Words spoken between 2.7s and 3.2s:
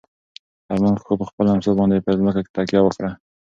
وکړه.